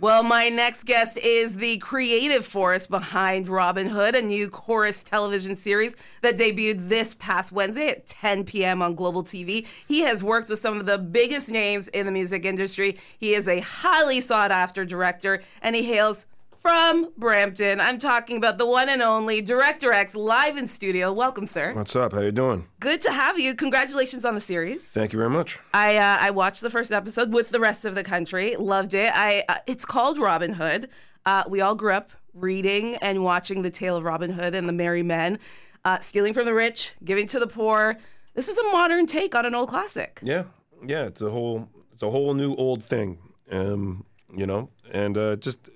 [0.00, 5.56] Well, my next guest is the creative force behind Robyn Hood, a new Corus television
[5.56, 8.80] series that debuted this past Wednesday at 10 p.m.
[8.80, 9.66] on Global TV.
[9.88, 12.96] He has worked with some of the biggest names in the music industry.
[13.18, 16.26] He is a highly sought after director, and he hails
[16.60, 17.80] from Brampton.
[17.80, 21.12] I'm talking about the one and only Director X live in studio.
[21.12, 21.72] Welcome, sir.
[21.72, 22.12] What's up?
[22.12, 22.66] How you doing?
[22.80, 23.54] Good to have you.
[23.54, 24.84] Congratulations on the series.
[24.84, 25.58] Thank you very much.
[25.72, 28.56] I uh, I watched the first episode with the rest of the country.
[28.56, 29.12] Loved it.
[29.14, 30.88] I uh, it's called Robyn Hood.
[31.24, 34.72] Uh, we all grew up reading and watching the tale of Robin Hood and the
[34.72, 35.38] Merry Men,
[35.84, 37.96] uh, stealing from the rich, giving to the poor.
[38.34, 40.20] This is a modern take on an old classic.
[40.22, 40.44] Yeah,
[40.86, 41.04] yeah.
[41.04, 43.18] It's a whole it's a whole new old thing.
[43.50, 44.04] Um,
[44.36, 45.70] you know, and uh, just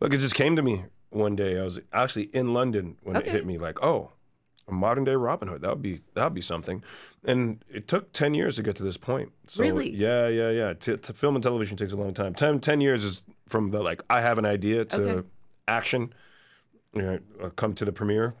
[0.00, 1.58] look, it just came to me one day.
[1.58, 3.28] I was actually in London when Okay.
[3.28, 3.58] it hit me.
[3.58, 4.12] Like, oh,
[4.68, 5.62] a modern day Robin Hood.
[5.62, 6.82] That would be that would be something.
[7.24, 9.32] And it took ten years to get to this point.
[9.46, 9.90] So, Really?
[9.90, 10.72] Yeah, yeah, yeah.
[10.74, 12.34] To, to film and television takes a long time.
[12.34, 15.28] 10, 10 years is from the like I have an idea to Okay.
[15.68, 16.12] action.
[16.94, 18.34] You know, uh, come to the premiere.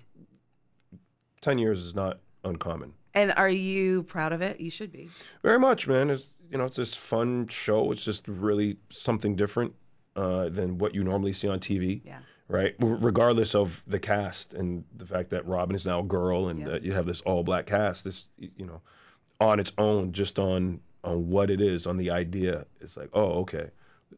[1.40, 2.94] Ten years is not uncommon.
[3.14, 4.60] And are you proud of it?
[4.60, 5.10] You should be.
[5.42, 6.10] Very much, man.
[6.10, 7.90] It's you know, it's this fun show.
[7.92, 9.74] It's just really something different
[10.16, 12.00] uh, than what you normally see on TV.
[12.04, 12.18] Yeah.
[12.48, 12.74] Right.
[12.78, 16.78] Regardless of the cast and the fact that Robin is now a girl and Yeah.
[16.80, 18.80] you have this all black cast, this you know,
[19.40, 23.40] on its own, just on on what it is, on the idea, it's like, oh,
[23.40, 23.70] okay,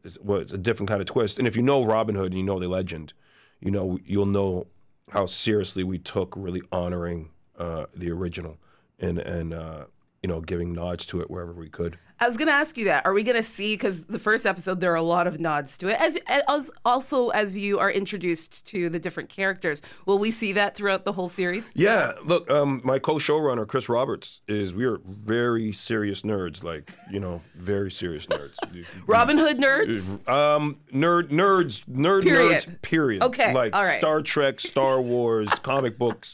[0.03, 1.37] it's, well, it's a different kind of twist.
[1.37, 3.13] And if you know Robin Hood and you know the legend,
[3.59, 4.67] you know you'll know
[5.09, 8.57] how seriously we took really honoring uh, the original
[8.99, 9.85] and and uh,
[10.23, 11.97] you know giving nods to it wherever we could.
[12.21, 13.05] I was going to ask you that.
[13.05, 15.77] Are we going to see because the first episode there are a lot of nods
[15.77, 19.81] to it, as, as also as you are introduced to the different characters.
[20.05, 21.71] Will we see that throughout the whole series?
[21.75, 27.21] Yeah, look, um, my co-showrunner Chris Roberts is we are very serious nerds, like you
[27.21, 28.55] know, very serious nerds.
[29.07, 30.27] Robin Hood nerds.
[30.27, 32.63] Um, nerd, nerds, nerd, Period.
[32.63, 32.81] nerds.
[32.81, 33.23] Period.
[33.23, 33.99] Okay, like all right.
[33.99, 36.33] Star Trek, Star Wars, comic books.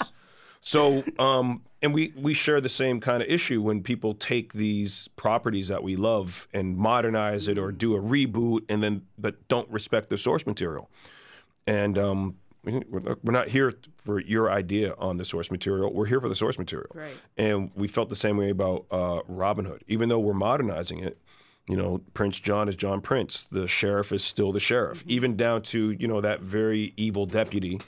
[0.67, 5.07] So, um, and we we share the same kind of issue when people take these
[5.15, 9.69] properties that we love and modernize it or do a reboot, and then but don't
[9.69, 10.89] respect the source material.
[11.67, 15.93] And um, we- we're not here for your idea on the source material.
[15.93, 16.89] We're here for the source material.
[16.95, 17.13] Right.
[17.37, 21.19] And we felt the same way about uh, Robin Hood, even though we're modernizing it.
[21.67, 23.43] You know, Prince John is John Prince.
[23.43, 27.81] The sheriff is still the sheriff, even down to you know that very evil deputy,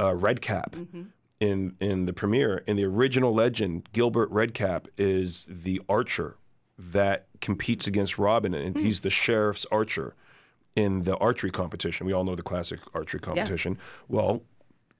[0.00, 0.74] uh, Redcap,
[1.44, 2.64] in in the premiere.
[2.66, 6.36] In the original legend, Gilbert Redcap is the archer
[6.78, 10.14] that competes against Robin, and he's the sheriff's archer
[10.74, 12.06] in the archery competition.
[12.06, 13.78] We all know the classic archery competition.
[14.08, 14.42] Well,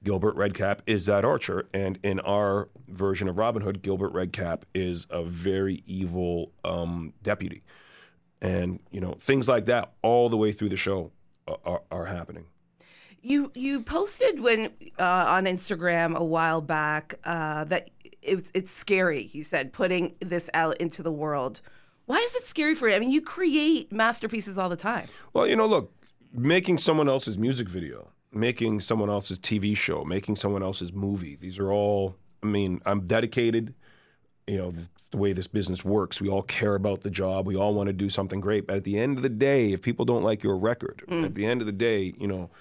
[0.03, 5.07] Gilbert Redcap is that archer, and in our version of Robin Hood, Gilbert Redcap is
[5.09, 7.63] a very evil um, deputy,
[8.41, 11.11] and you know things like that all the way through the show
[11.47, 12.45] are, are, are happening.
[13.25, 14.67] You you posted when
[14.99, 17.89] uh, on Instagram a while back uh, that
[18.21, 19.31] it's it's scary.
[19.33, 21.59] You said putting this out into the world.
[22.05, 22.95] Why is it scary for you?
[22.95, 25.07] I mean, you create masterpieces all the time.
[25.33, 25.91] Well, you know, look,
[26.33, 31.57] making someone else's music video, making someone else's TV show, making someone else's movie, these
[31.57, 33.73] are all, I mean, I'm dedicated.
[34.45, 34.73] You know,
[35.09, 36.21] the way this business works.
[36.21, 37.47] We all care about the job.
[37.47, 38.67] We all want to do something great.
[38.67, 41.47] But at the end of the day, if people don't like your record, at the
[41.47, 42.51] end of the day, you know,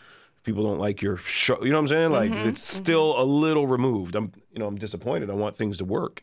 [0.44, 2.12] people don't like your show, you know what I'm saying?
[2.12, 4.14] Like, it's still a little removed.
[4.14, 5.30] I'm, you know, I'm disappointed.
[5.30, 6.22] I want things to work.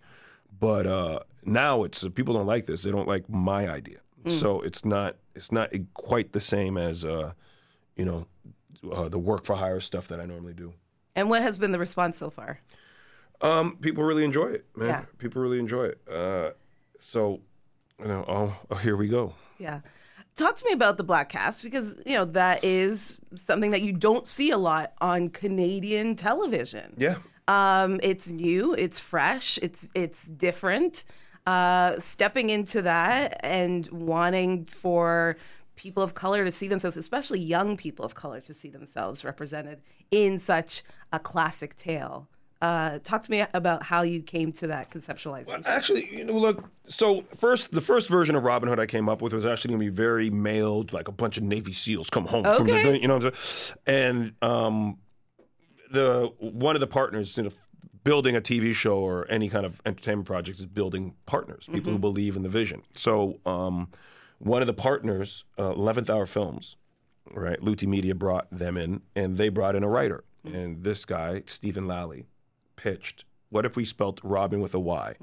[0.60, 2.84] But uh, now it's people don't like this.
[2.84, 3.98] They don't like my idea.
[4.28, 7.32] So it's not it's not quite the same as uh,
[7.96, 8.28] you know
[8.92, 10.74] uh, the work for hire stuff that I normally do.
[11.16, 12.60] And what has been the response so far?
[13.42, 14.88] Um, people really enjoy it, man.
[14.88, 15.02] Yeah.
[15.18, 16.02] People really enjoy it.
[16.10, 16.52] Uh,
[17.00, 17.42] so
[18.00, 19.34] you know, oh, oh, here we go.
[19.58, 19.82] Yeah.
[20.36, 23.94] Talk to me about the black cast because, you know, that is something that you
[23.94, 26.94] don't see a lot on Canadian television.
[26.98, 27.18] Yeah.
[27.48, 31.04] Um, it's new, it's fresh, it's it's different.
[31.46, 35.36] Uh, stepping into that and wanting for
[35.76, 39.82] people of color to see themselves, especially young people of color, to see themselves represented
[40.12, 42.28] in such a classic tale.
[42.62, 45.66] Uh, talk to me about how you came to that conceptualization.
[45.66, 46.70] Actually, you know, look.
[46.88, 49.80] So first, the first version of Robin Hood I came up with was actually going
[49.80, 53.00] to be very male, like a bunch of Navy SEAls come home from the, Okay.
[53.02, 53.78] you know, what I'm saying?
[53.88, 54.98] and um,
[55.92, 57.52] the one of the partners in a,
[58.04, 62.00] building a TV show or any kind of entertainment project is building partners, people who
[62.00, 62.84] believe in the vision.
[62.94, 63.90] So um,
[64.40, 66.78] one of the partners, Eleventh Hour Films,
[67.34, 67.62] right?
[67.62, 70.24] Luti Media brought them in, and they brought in a writer.
[70.44, 72.26] And this guy, Stephen Lally,
[72.82, 75.16] pitched, "What if we spelt Robin with a Y,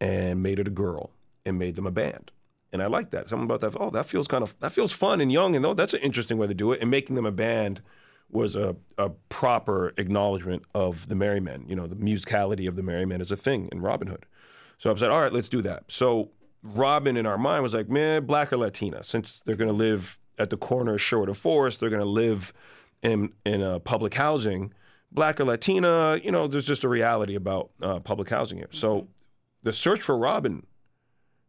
[0.00, 1.10] and made it a girl,
[1.44, 2.30] and made them a band?"
[2.72, 3.28] and I like that.
[3.28, 3.80] Something about that.
[3.80, 6.38] Oh, that feels kind of that feels fun and young, and oh, that's an interesting
[6.38, 6.80] way to do it.
[6.80, 7.80] And making them a band
[8.30, 11.64] was a, a proper acknowledgement of the Merry Men.
[11.68, 14.26] You know, the musicality of the Merry Men is a thing in Robin Hood.
[14.78, 15.84] So I said, all right, let's do that.
[15.86, 16.30] So
[16.62, 20.18] Robin in our mind was like, man, black or Latina, since they're going to live
[20.36, 22.52] at the corner of Sherwood and Forest, they're going to live
[23.02, 24.72] in in uh, public housing.
[25.14, 28.68] Black or Latina, you know, there's just a reality about uh, public housing here.
[28.72, 29.06] So
[29.62, 30.66] the search for Robin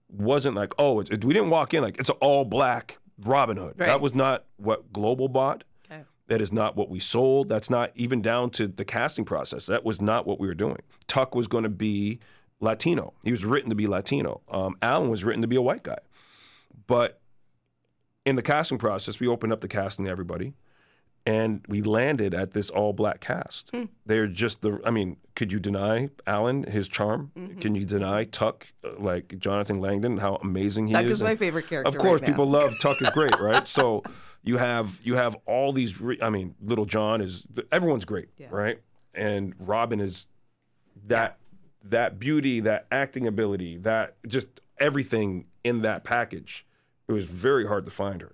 [0.08, 3.74] wasn't like, oh, it's, it, we didn't walk in like it's all black Robin Hood.
[3.78, 3.88] Right.
[3.88, 5.64] That was not what Global bought.
[5.92, 6.04] Okay.
[6.28, 7.48] That is not what we sold.
[7.48, 9.66] That's not even down to the casting process.
[9.66, 10.80] That was not what we were doing.
[11.08, 12.20] Tuck was going to be
[12.60, 13.14] Latino.
[13.24, 14.42] He was written to be Latino.
[14.48, 15.98] Um, Alan was written to be a white guy.
[16.88, 17.20] But
[18.26, 20.54] in the casting process, we opened up the casting to everybody,
[21.26, 23.72] and we landed at this all black cast.
[23.72, 23.86] Hmm.
[24.06, 24.80] They're just the.
[24.86, 27.32] I mean, could you deny Alan his charm?
[27.38, 27.60] Mm-hmm.
[27.60, 31.10] Can you deny Tuck, uh, like Jonathan Langdon, how amazing he Tuck is?
[31.10, 31.90] Tuck is my And- favorite character.
[31.90, 33.68] of course, right people love Tuck is great, right?
[33.68, 34.04] So
[34.44, 36.00] you have you have all these.
[36.00, 38.48] Re- I mean, Little John is everyone's great, Yeah.
[38.52, 38.80] right?
[39.14, 40.28] And Robin is
[41.08, 41.38] that
[41.84, 44.48] that beauty, that acting ability, that just
[44.80, 46.66] everything in that package.
[47.08, 48.34] It was very hard to find her.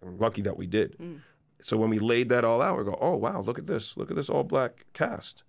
[0.00, 0.96] I'm lucky that we did.
[0.98, 1.18] Mm.
[1.64, 4.10] So when we laid that all out, we go, oh wow, look at this, look
[4.10, 5.44] at this all black cast,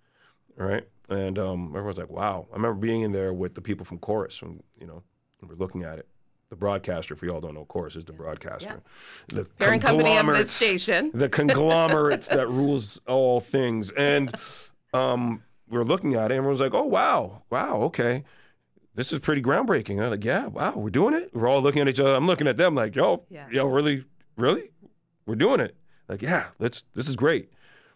[0.58, 0.88] all right?
[1.10, 2.46] And um, everyone's like, wow.
[2.50, 5.02] I remember being in there with the people from Corus, and you know,
[5.42, 6.08] and we're looking at it.
[6.48, 8.80] The broadcaster, if y'all don't know, Corus is the broadcaster.
[9.28, 11.10] The Parent company of this conglomerates- station.
[11.14, 13.90] the conglomerate that rules all things.
[13.90, 14.34] And
[14.94, 18.24] um, we are looking at it, and everyone's like, "Oh wow, wow, okay,
[18.94, 21.82] this is pretty groundbreaking." And I'm like, "Yeah, wow, we're doing it." We're all looking
[21.82, 22.14] at each other.
[22.14, 23.48] I'm looking at them like, "Yo, Yeah.
[23.50, 24.06] yo, really,
[24.38, 24.70] really,
[25.26, 25.76] we're doing it."
[26.08, 26.84] Like, yeah, let's.
[26.94, 27.50] This is great.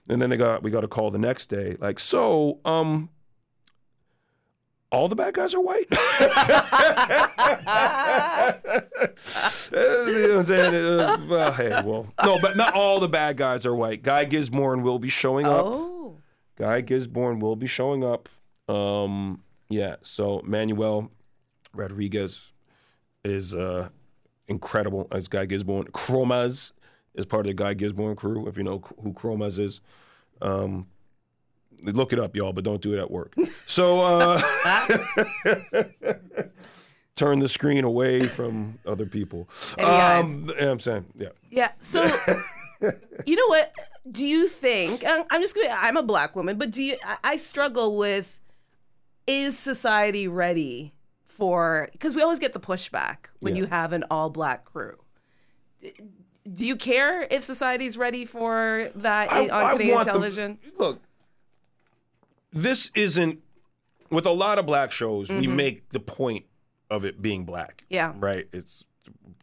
[0.09, 3.11] And then they got we got a call the next day, like, so, um.
[4.93, 5.87] All the bad guys are white.
[5.91, 5.97] you
[9.79, 10.75] know what I'm saying?
[10.75, 14.03] Uh, well, hey, well, no, but not all the bad guys are white.
[14.03, 15.65] Guy Gisborne will be showing up.
[15.65, 16.17] Oh,
[16.57, 18.29] Guy Gisborne will be showing up.
[18.69, 19.97] Um, yeah.
[20.03, 21.11] So Manuel
[21.73, 22.53] Rodriguez
[23.25, 23.91] is uh,
[24.49, 25.85] incredible as Guy Gisborne.
[25.87, 26.73] Chromas
[27.15, 28.47] is part of the Guy Gisborne crew.
[28.49, 29.81] If you know who Chromas is,
[30.41, 30.87] um,
[31.83, 33.35] look it up, y'all, but don't do it at work.
[33.67, 34.01] So.
[34.01, 34.41] Uh,
[37.17, 39.47] Turn the screen away from other people.
[39.79, 41.29] Um, yeah, I'm saying, yeah.
[41.51, 41.73] yeah.
[41.81, 42.03] So,
[43.27, 43.73] you know what?
[44.11, 45.05] Do you think?
[45.07, 45.69] I'm just gonna.
[45.69, 46.97] I'm a black woman, but do you?
[47.05, 48.41] I, I struggle with.
[49.27, 50.95] Is society ready
[51.29, 51.91] for?
[51.93, 53.63] Because we always get the pushback when Yeah.
[53.63, 54.97] you have an all black crew.
[56.53, 60.59] Do you care if society's ready for that I- on Canadian television?
[60.79, 61.01] look,
[62.53, 63.41] this isn't
[64.11, 65.29] with a lot of black shows.
[65.29, 65.57] We Mm-hmm.
[65.57, 66.47] make the point
[66.91, 67.85] of it being black.
[67.89, 68.13] Yeah.
[68.19, 68.49] right.
[68.53, 68.85] It's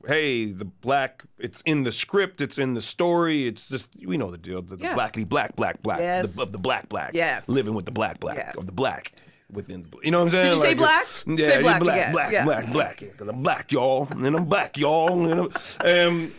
[0.05, 1.23] hey, the black.
[1.37, 2.41] It's in the script.
[2.41, 3.47] It's in the story.
[3.47, 4.61] It's just we know the deal.
[4.61, 4.93] The, the Yeah.
[4.93, 5.99] blackly black, black, black.
[5.99, 6.35] Yes.
[6.35, 7.11] The, of the black, black.
[7.13, 7.47] Yes.
[7.47, 8.55] living with the black, black Yes.
[8.55, 9.13] of the black.
[9.49, 10.45] Within, you know what I'm saying?
[10.47, 11.07] Did you say black?
[11.25, 12.11] Yeah, Say black black, again.
[12.11, 12.43] black, Yeah.
[12.43, 13.01] black, black.
[13.01, 15.21] Yeah, 'cause I'm black, y'all, and I'm black, y'all.
[15.25, 15.49] You know?
[15.85, 16.29] um,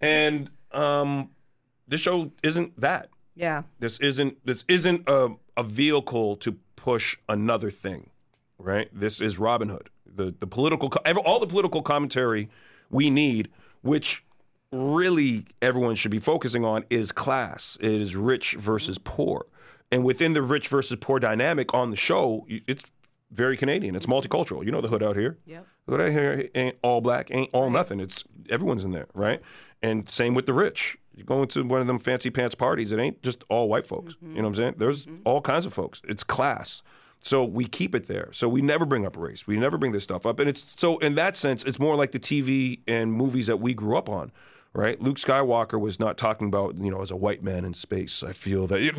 [0.00, 1.30] and um,
[1.88, 3.08] this show isn't that.
[3.34, 3.62] Yeah.
[3.78, 8.10] This isn't this isn't a, a vehicle to push another thing,
[8.58, 8.88] right?
[8.92, 9.90] This is Robin Hood.
[10.06, 10.90] The the political
[11.24, 12.48] all the political commentary
[12.90, 13.48] we need,
[13.82, 14.24] which
[14.72, 17.76] really everyone should be focusing on, is class.
[17.80, 19.46] It is rich versus poor,
[19.92, 22.84] and within the rich versus poor dynamic on the show, it's
[23.30, 23.94] very Canadian.
[23.96, 24.64] It's multicultural.
[24.64, 25.38] You know the hood out here.
[25.46, 25.60] Yeah.
[25.86, 28.00] The hood out here ain't all black, ain't all nothing.
[28.00, 29.40] It's everyone's in there, right?
[29.82, 30.98] And same with the rich.
[31.14, 34.14] You go into one of them fancy pants parties, it ain't just all white folks.
[34.14, 34.28] Mm-hmm.
[34.28, 34.74] You know what I'm saying?
[34.78, 35.22] There's mm-hmm.
[35.24, 36.02] all kinds of folks.
[36.04, 36.82] It's class.
[37.20, 38.28] So we keep it there.
[38.32, 39.46] So we never bring up race.
[39.46, 40.38] We never bring this stuff up.
[40.38, 43.74] And it's so in that sense, it's more like the TV and movies that we
[43.74, 44.30] grew up on.
[44.76, 48.22] Right, Luke Skywalker was not talking about you know as a white man in space.
[48.22, 48.90] I feel that he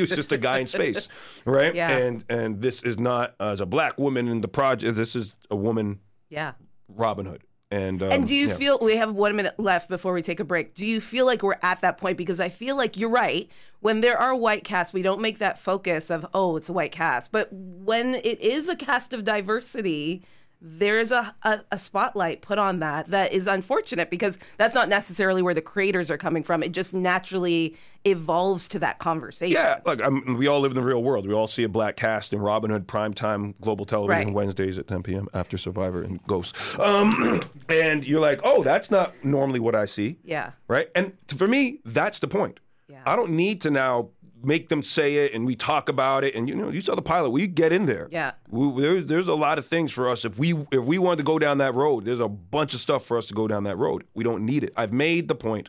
[0.00, 1.08] was just a guy in space,
[1.44, 1.72] right?
[1.72, 1.90] Yeah.
[1.96, 4.96] And and this is not as a black woman in the project.
[4.96, 6.54] This is a woman Yeah.
[6.88, 7.44] Robin Hood.
[7.70, 8.56] And um, And do you yeah.
[8.56, 10.74] feel we have one minute left before we take a break?
[10.74, 12.16] Do you feel like we're at that point?
[12.16, 13.48] Because I feel like you're right.
[13.78, 16.92] When there are white casts, we don't make that focus of oh, it's a white
[16.92, 17.30] cast.
[17.30, 20.24] But when it is a cast of diversity,
[20.68, 25.40] there's a, a, a spotlight put on that that is unfortunate because that's not necessarily
[25.40, 26.60] where the creators are coming from.
[26.62, 29.54] It just naturally evolves to that conversation.
[29.54, 31.26] Yeah, look, I mean, we all live in the real world.
[31.26, 34.34] We all see a black cast in Robin Hood primetime global television Right.
[34.34, 35.28] Wednesdays at 10 p.m.
[35.32, 36.56] after Survivor and Ghost.
[36.80, 40.18] Um, and you're like, oh, that's not normally what I see.
[40.24, 40.52] Yeah.
[40.66, 40.88] Right?
[40.96, 42.58] And for me, that's the point.
[42.88, 43.02] Yeah.
[43.04, 44.10] I don't need to now
[44.46, 47.02] make them say it and we talk about it and you know you saw the
[47.02, 48.32] pilot we get in there Yeah.
[48.48, 51.22] we, there, there's a lot of things for us if we if we wanted to
[51.24, 53.76] go down that road there's a bunch of stuff for us to go down that
[53.76, 55.68] road we don't need it i've made the point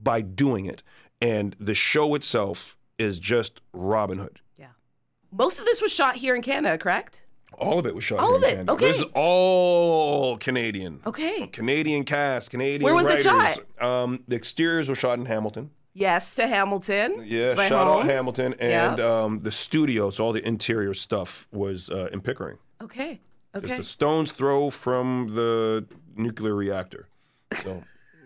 [0.00, 0.82] by doing it
[1.22, 4.66] and the show itself is just robin hood Yeah.
[5.30, 7.22] Most of this was shot here in Canada, correct?
[7.54, 8.72] all of it was shot All of in it, Canada.
[8.72, 8.88] okay.
[8.88, 11.46] this is all canadian Okay.
[11.48, 13.64] canadian cast canadian Where was it writers.
[13.80, 17.24] um the exteriors were shot in hamilton Yes, to Hamilton.
[17.26, 18.00] Yeah, shout home.
[18.02, 19.06] out Hamilton and Yep.
[19.06, 20.10] um, the studio.
[20.10, 22.58] So all the interior stuff was uh, in Pickering.
[22.80, 23.20] Okay.
[23.56, 23.78] Okay.
[23.78, 27.08] the stone's throw from the nuclear reactor.
[27.62, 27.82] So, you know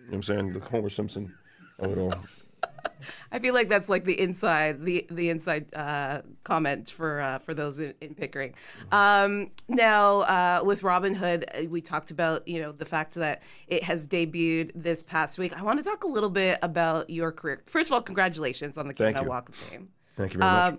[0.08, 0.52] what I'm saying?
[0.52, 1.32] The Homer Simpson
[1.78, 2.14] of it all.
[3.30, 7.54] I feel like that's like the inside the the inside uh, comment for uh, for
[7.54, 8.54] those in, in Pickering.
[8.90, 13.42] Um, now uh, with Robin Hood, uh, we talked about you know the fact that
[13.66, 15.56] it has debuted this past week.
[15.56, 17.62] I want to talk a little bit about your career.
[17.66, 19.30] First of all, congratulations on the Thank Canada you.
[19.30, 19.88] Walk of Fame.
[20.16, 20.72] Thank you very much.
[20.74, 20.78] Um,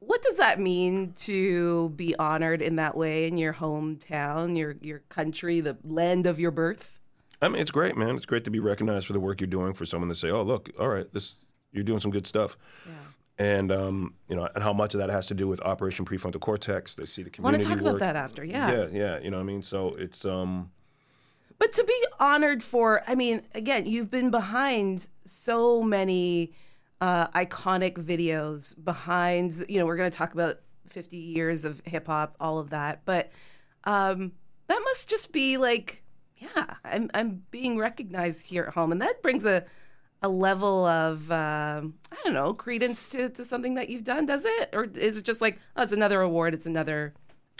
[0.00, 5.00] what does that mean to be honored in that way in your hometown, your your
[5.08, 6.98] country, the land of your birth?
[7.40, 8.16] I mean, it's great, man.
[8.16, 9.74] It's great to be recognized for the work you're doing.
[9.74, 12.56] For someone to say, "Oh, look, all right, this you're doing some good stuff,"
[13.38, 16.40] and um, you know, and how much of that has to do with Operation Prefrontal
[16.40, 16.94] Cortex.
[16.94, 18.44] They see the I want community to talk about that after.
[18.44, 18.72] Yeah.
[18.72, 19.18] Yeah, yeah.
[19.20, 20.70] You know, what I mean, so it's um,
[21.58, 26.52] But to be honored for, I mean, again, you've been behind so many
[27.00, 32.06] uh, iconic videos, behind, you know, we're going to talk about 50 years of hip
[32.06, 33.02] hop, all of that.
[33.04, 33.30] But
[33.84, 34.32] um,
[34.68, 36.02] that must just be like,
[36.36, 38.92] yeah, I'm, I'm being recognized here at home.
[38.92, 39.64] And that brings a,
[40.24, 44.44] a level of, um, I don't know, credence to, to something that you've done, does
[44.46, 44.70] it?
[44.72, 47.12] Or is it just like, oh, it's another award, it's another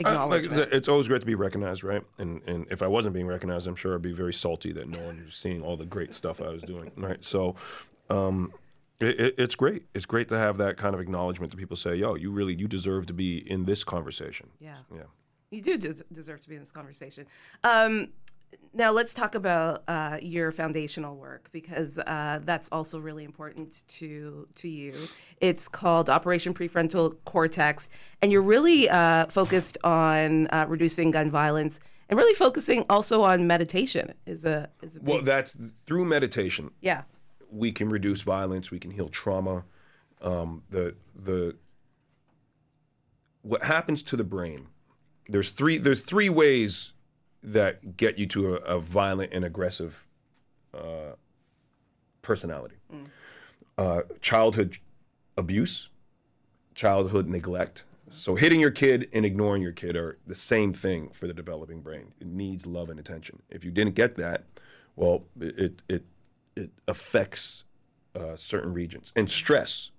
[0.02, 0.72] Uh, like, acknowledgement?
[0.72, 2.02] it's always great to be recognized, right?
[2.18, 4.98] And and if I wasn't being recognized, I'm sure I'd be very salty that no
[5.00, 7.22] one was seeing all the great stuff I was doing, right?
[7.22, 7.54] So,
[8.10, 8.52] um,
[8.98, 9.82] it, it, it's great.
[9.94, 12.66] It's great to have that kind of acknowledgement that people say, "Yo, you really you
[12.66, 14.78] deserve to be in this conversation." yeah.
[14.92, 15.02] Yeah.
[15.50, 17.26] You do des- deserve to be in this conversation.
[17.62, 18.08] Um,
[18.72, 24.48] now let's talk about uh, your foundational work because uh, that's also really important to
[24.56, 24.94] to you.
[25.40, 27.88] It's called Operation Prefrontal Cortex,
[28.22, 33.46] and you're really uh, focused on uh, reducing gun violence and really focusing also on
[33.46, 34.14] meditation.
[34.26, 35.56] Is a is a big, Well, that's
[35.86, 36.70] through meditation.
[36.80, 37.02] yeah
[37.54, 38.70] we can reduce violence.
[38.70, 39.64] We can heal trauma.
[40.20, 41.56] Um, the the
[43.42, 44.66] what happens to the brain?
[45.28, 45.78] There's three.
[45.78, 46.92] There's three ways
[47.44, 50.06] that get you to a, a violent and aggressive
[50.72, 51.12] uh,
[52.22, 52.76] personality.
[53.76, 54.78] Uh, childhood
[55.36, 55.88] abuse,
[56.74, 57.84] childhood neglect.
[58.16, 61.80] So hitting your kid and ignoring your kid are the same thing for the developing
[61.80, 62.12] brain.
[62.20, 63.42] It needs love and attention.
[63.50, 64.44] If you didn't get that,
[64.96, 66.04] well, it it
[66.54, 67.64] it affects
[68.14, 69.90] uh, certain regions and stress.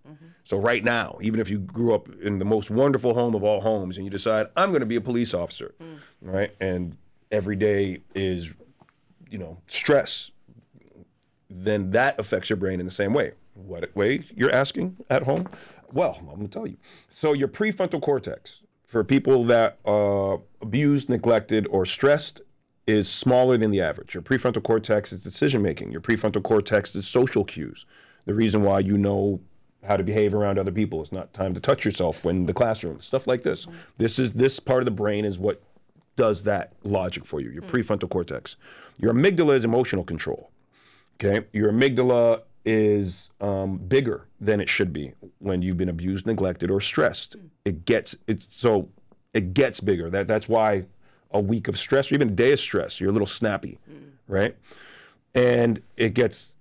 [0.45, 3.59] So right now, even if you grew up in the most wonderful home of all
[3.59, 5.75] homes and you decide I'm going to be a police officer,
[6.21, 6.95] right, and
[7.35, 8.49] every day is,
[9.29, 10.31] you know, stress,
[11.49, 13.33] then that affects your brain in the same way.
[13.53, 15.47] What way you're asking at home?
[15.93, 16.77] Well, I'm to tell you.
[17.09, 22.41] So your prefrontal cortex for people that are abused, neglected, or stressed
[22.87, 24.13] is smaller than the average.
[24.13, 25.91] Your prefrontal cortex is decision making.
[25.91, 27.85] Your prefrontal cortex is social cues.
[28.25, 29.41] The reason why you know
[29.83, 31.01] how to behave around other people.
[31.01, 32.99] It's not time to touch yourself when the classroom.
[33.01, 33.67] Stuff like this.
[33.97, 35.61] This is this part of the brain is what
[36.15, 37.49] does that logic for you.
[37.49, 37.69] Your hmm.
[37.69, 38.55] prefrontal cortex.
[38.97, 40.51] Your amygdala is emotional control.
[41.15, 46.71] Okay, your amygdala is um, bigger than it should be when you've been abused, neglected,
[46.71, 47.33] or stressed.
[47.33, 47.47] Hmm.
[47.65, 48.89] It gets it's so
[49.33, 50.09] it gets bigger.
[50.09, 50.85] That that's why
[51.31, 54.09] a week of stress or even a day of stress, you're a little snappy, hmm.
[54.27, 54.55] right?
[55.33, 56.53] And it gets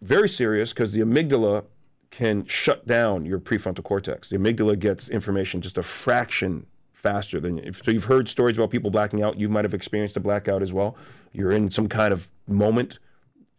[0.00, 1.64] very serious because the amygdala
[2.10, 4.28] can shut down your prefrontal cortex.
[4.28, 6.66] The amygdala gets information just a fraction
[7.02, 9.38] faster than if, so you've heard stories about people blacking out.
[9.38, 10.96] You might have experienced a blackout as well.
[11.32, 12.98] You're in some kind of moment,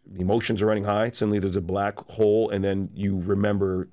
[0.06, 1.10] the emotions are running high.
[1.10, 3.88] Suddenly there's a black hole, and then you remember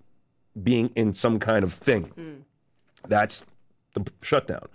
[0.64, 2.12] being in some kind of thing.
[2.18, 2.42] Mm.
[3.08, 3.46] That's
[3.94, 4.68] the shutdown.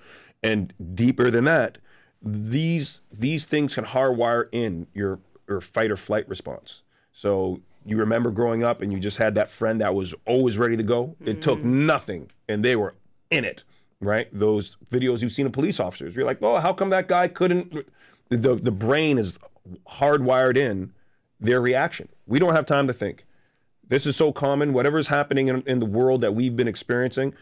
[0.42, 1.78] And deeper than that,
[2.22, 5.18] these these things can hardwire in your
[5.48, 6.82] your fight or flight response.
[7.12, 10.76] So you remember growing up and you just had that friend that was always ready
[10.76, 11.14] to go.
[11.24, 11.64] It took mm.
[11.64, 12.94] nothing and they were
[13.30, 13.62] in it,
[14.00, 14.28] right?
[14.32, 17.86] Those videos you've seen of police officers, you're like, oh, how come that guy couldn't?
[18.28, 19.38] The the brain is
[19.88, 20.92] hardwired in
[21.40, 22.08] their reaction.
[22.26, 23.24] We don't have time to think.
[23.88, 24.72] This is so common.
[24.72, 27.34] Whatever's happening in, in the world that we've been experiencing,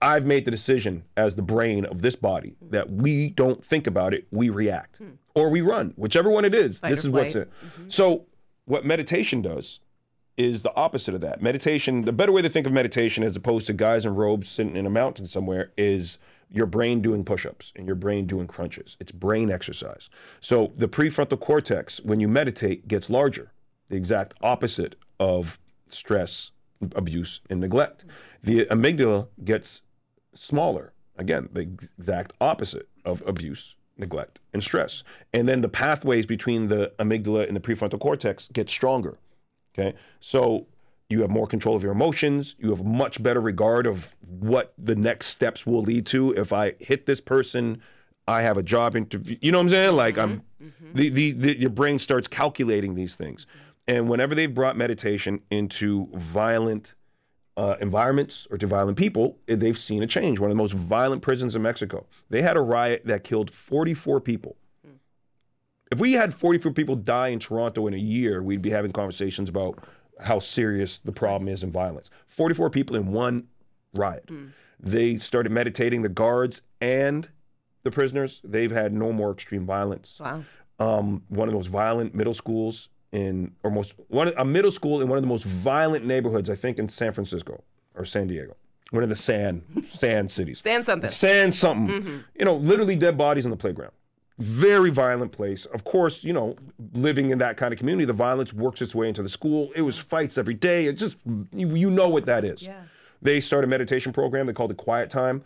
[0.00, 2.70] I've made the decision as the brain of this body hmm.
[2.70, 5.10] that we don't think about it, we react hmm.
[5.34, 6.80] or we run, whichever one it is.
[6.80, 7.46] this or is what's flight.
[7.46, 7.52] it.
[7.64, 7.90] Mm-hmm.
[7.90, 8.26] So,
[8.64, 9.80] what meditation does
[10.40, 11.42] is the opposite of that.
[11.42, 14.74] Meditation, the better way to think of meditation as opposed to guys in robes sitting
[14.74, 16.18] in a mountain somewhere is
[16.50, 18.96] your brain doing push-ups and your brain doing crunches.
[18.98, 20.08] It's brain exercise.
[20.40, 23.52] So the prefrontal cortex when you meditate gets larger.
[23.90, 26.52] The exact opposite of stress,
[26.96, 28.04] abuse and neglect.
[28.42, 29.82] The amygdala gets
[30.34, 30.92] smaller.
[31.18, 35.02] Again, the exact opposite of abuse, neglect, and stress.
[35.34, 39.18] And then the pathways between the amygdala and the prefrontal cortex get stronger.
[39.72, 39.96] Okay.
[40.20, 40.66] So
[41.08, 42.54] you have more control of your emotions.
[42.58, 46.32] You have much better regard of what the next steps will lead to.
[46.32, 47.82] If I hit this person,
[48.28, 49.36] I have a job interview.
[49.40, 49.96] You know what I'm saying?
[49.96, 50.66] Like I'm, mm-hmm.
[50.66, 50.96] Mm-hmm.
[50.96, 53.44] the, the, the your brain starts calculating these things.
[53.44, 53.96] Mm-hmm.
[53.96, 56.94] And whenever they've brought meditation into violent
[57.56, 60.38] uh, environments or to violent people, they've seen a change.
[60.38, 64.20] One of the most violent prisons in Mexico, they had a riot that killed 44
[64.20, 64.56] people.
[65.90, 69.48] If we had 44 people die in Toronto in a year, we'd be having conversations
[69.48, 69.82] about
[70.20, 72.10] how serious the problem is in violence.
[72.28, 73.48] 44 people in one
[73.92, 74.30] riot.
[74.78, 77.28] They started meditating, the guards and
[77.82, 78.40] the prisoners.
[78.44, 80.18] They've had no more extreme violence.
[80.20, 80.44] Wow.
[80.78, 85.02] Um, one of the most violent middle schools in, or most, one, a middle school
[85.02, 87.62] in one of the most violent neighborhoods, I think, in San Francisco
[87.94, 88.56] or San Diego.
[88.90, 90.60] One of the sand, sand cities.
[90.60, 91.10] Sand something.
[91.10, 92.24] Sand something.
[92.38, 93.92] You know, literally dead bodies on the playground.
[94.40, 95.66] Very violent place.
[95.66, 96.56] Of course, you know,
[96.94, 99.70] living in that kind of community, the violence works its way into the school.
[99.76, 100.86] It was fights every day.
[100.86, 101.16] It just,
[101.52, 102.62] you, you know what that is.
[102.62, 102.80] Yeah.
[103.22, 104.46] They start a meditation program.
[104.46, 105.42] They call it Quiet Time.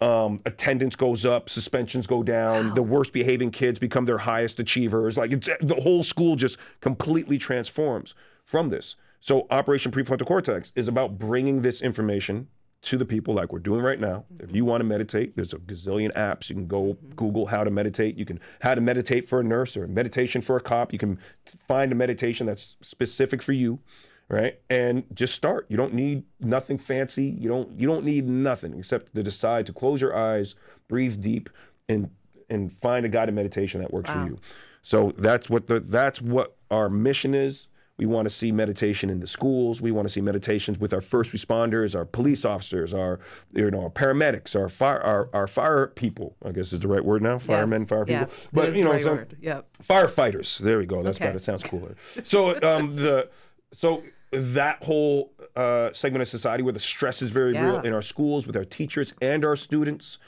[0.00, 2.74] Um, attendance goes up, suspensions go down.
[2.74, 5.16] The worst behaving kids become their highest achievers.
[5.16, 8.14] Like it's, the whole school just completely transforms
[8.44, 8.94] from this.
[9.20, 12.46] So Operation Prefrontal Cortex is about bringing this information
[12.80, 14.24] to the people like we're doing right now.
[14.40, 16.48] If you want to meditate, there's a gazillion apps.
[16.48, 17.08] You can go mm-hmm.
[17.10, 18.16] Google how to meditate.
[18.16, 20.92] You can how to meditate for a nurse or meditation for a cop.
[20.92, 21.18] You can
[21.66, 23.80] find a meditation that's specific for you,
[24.28, 24.60] right?
[24.70, 25.66] And just start.
[25.68, 27.24] You don't need nothing fancy.
[27.24, 30.54] You don't you don't need nothing except to decide to close your eyes,
[30.86, 31.50] breathe deep,
[31.88, 32.08] and
[32.48, 34.38] and find a guided meditation that works for you.
[34.82, 37.66] So that's what the that's what our mission is.
[37.98, 39.80] We want to see meditation in the schools.
[39.80, 43.18] We want to see meditations with our first responders, our police officers, our
[43.52, 46.36] you know our paramedics, our fire our, our fire people.
[46.44, 47.38] I guess is the right word now.
[47.40, 48.20] Firemen, fire people.
[48.20, 49.66] Yes, but you know, right some- Yep.
[49.82, 50.58] firefighters.
[50.58, 51.02] There we go.
[51.02, 51.26] That's Okay.
[51.26, 51.38] better.
[51.38, 51.96] It sounds cooler.
[52.22, 53.28] So um, the
[53.72, 58.02] so that whole uh, segment of society where the stress is very real in our
[58.02, 60.18] schools with our teachers and our students,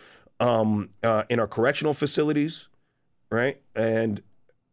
[0.41, 2.67] um, uh, in our correctional facilities,
[3.31, 4.23] right, and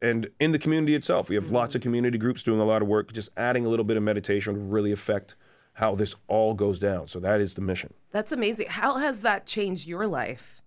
[0.02, 2.88] and in the community itself, we have lots of community groups doing a lot of
[2.88, 3.12] work.
[3.14, 5.36] Just adding a little bit of meditation would really affect
[5.74, 7.08] how this all goes down.
[7.08, 7.94] So that is the mission.
[8.12, 8.68] That's amazing.
[8.70, 10.62] How has that changed your life?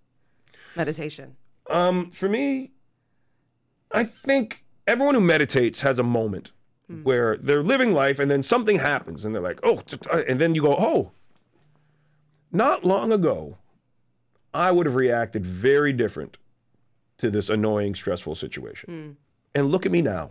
[0.76, 1.36] Meditation.
[1.68, 2.72] Um, for me,
[3.92, 6.52] I think everyone who meditates has a moment
[7.04, 9.80] where they're living life and then something happens and they're like, oh,
[10.26, 11.12] and then you go, oh,
[12.50, 13.58] not long ago,
[14.52, 16.36] I would have reacted very different
[17.20, 18.88] to this annoying, stressful situation.
[18.90, 19.10] Hmm.
[19.54, 20.28] And look at me now,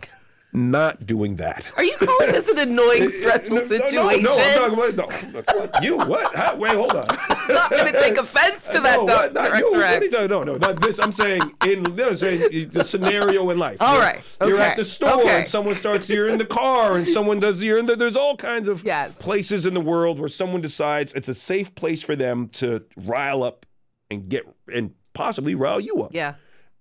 [0.52, 1.70] not doing that.
[1.76, 4.22] Are you calling this an annoying, stressful No, no, situation?
[4.24, 5.40] No, I'm talking about no.
[5.60, 5.82] What?
[5.84, 6.34] You what?
[6.34, 7.06] How, wait, hold on.
[7.48, 9.32] not going to take offense to that, no, doc-?
[9.34, 9.70] Not you.
[9.70, 10.98] What you talking- no, no, not this.
[10.98, 13.76] I'm saying in no, I'm saying the scenario in life.
[13.80, 15.40] All right, You're okay, at the store okay.
[15.42, 16.08] and someone starts.
[16.08, 17.62] You're in the car and someone does.
[17.62, 19.12] You're in the, there's all kinds of Yes.
[19.18, 23.42] places in the world where someone decides it's a safe place for them to rile
[23.44, 23.66] up
[24.10, 26.12] and get and possibly rile you up.
[26.14, 26.34] Yeah.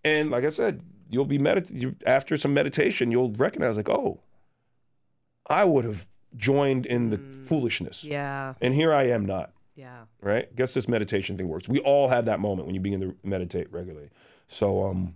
[0.04, 4.20] And like I said, you'll be medit you, after some meditation, you'll recognize like, oh,
[5.50, 6.08] I would have
[6.38, 8.54] joined in the foolishness, Yeah.
[8.62, 10.02] and here I am not Yeah.
[10.22, 10.54] right?
[10.56, 11.68] Guess this meditation thing works.
[11.68, 14.10] We all have that moment when you begin to meditate regularly.
[14.48, 15.16] So, um,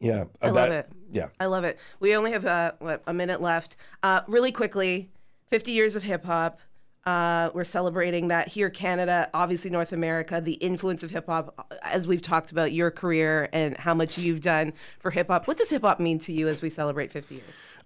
[0.00, 0.92] yeah, I uh, love that- it.
[1.12, 1.78] Yeah, I love it.
[2.00, 3.76] We only have uh, what, a minute left.
[4.02, 5.10] Uh, really quickly,
[5.46, 6.58] 50 years of hip hop.
[7.10, 12.04] Uh, we're celebrating that here, Canada, obviously North America, the influence of hip hop, as
[12.04, 15.46] we've talked about your career and how much you've done for hip hop.
[15.46, 17.44] What does hip hop mean to you as we celebrate 50 years?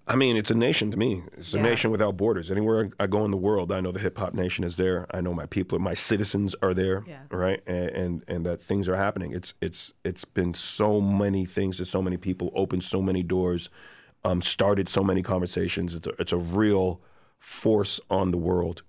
[0.08, 1.22] I mean, it's a nation to me.
[1.36, 1.62] It's a Yeah.
[1.64, 2.50] nation without borders.
[2.50, 5.06] Anywhere I go in the world, I know the hip hop nation is there.
[5.10, 7.18] I know my people, my citizens are there, Yeah.
[7.30, 7.60] right?
[7.66, 9.32] And, and and that things are happening.
[9.32, 13.68] It's it's it's been so many things to so many people, opened so many doors,
[14.24, 15.94] um, started so many conversations.
[15.94, 17.02] It's a, it's a real
[17.38, 18.82] force on the world,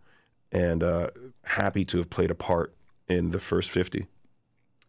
[0.51, 1.09] and uh,
[1.43, 2.73] happy to have played a part
[3.07, 4.07] in the first fifty.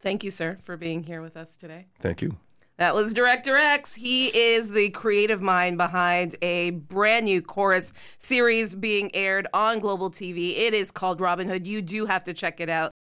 [0.01, 1.87] Thank you, sir, for being here with us today.
[2.01, 2.37] Thank you.
[2.79, 3.95] That was Director X.
[3.95, 10.11] He is the creative mind behind a brand new Corus series being aired on Global
[10.11, 10.57] TV.
[10.59, 11.67] It is called Robyn Hood.
[11.67, 12.92] You do have to check it out.